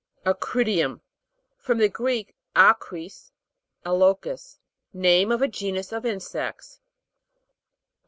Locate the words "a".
3.85-3.93, 5.43-5.47